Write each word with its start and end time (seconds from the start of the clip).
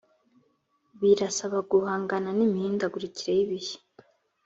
birasaba 0.99 1.57
guhangana 1.71 2.29
n 2.37 2.39
imihindagurikire 2.47 3.31
y 3.37 3.41
ibihe 3.45 3.75